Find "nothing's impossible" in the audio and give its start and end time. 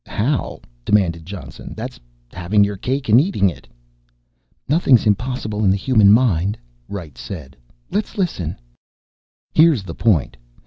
4.67-5.63